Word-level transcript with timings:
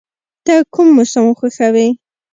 ته 0.45 0.53
کوم 0.73 0.87
موسم 0.95 1.25
خوښوې؟ 1.37 1.87